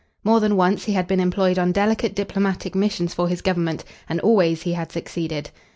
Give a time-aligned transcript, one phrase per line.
[0.23, 4.19] More than once he had been employed on delicate diplomatic missions for his Government, and
[4.21, 5.51] always he had succeeded.